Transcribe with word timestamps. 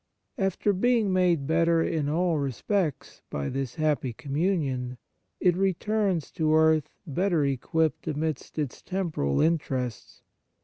After 0.39 0.73
being 0.73 1.13
made 1.13 1.45
better 1.45 1.83
in 1.83 2.09
all 2.09 2.39
re 2.39 2.49
spects 2.49 3.21
by 3.29 3.49
this 3.49 3.75
happy 3.75 4.13
communion, 4.13 4.97
it 5.39 5.55
returns 5.55 6.31
to 6.31 6.55
earth 6.55 6.89
better 7.05 7.45
equipped 7.45 8.07
amidst 8.07 8.57
its 8.57 8.81
temporal 8.81 9.41
interests. 9.41 10.23